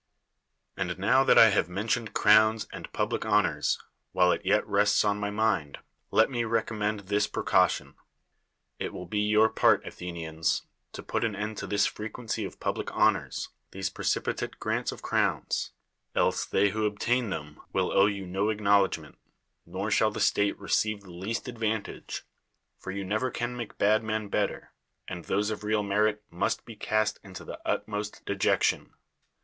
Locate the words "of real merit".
25.51-26.23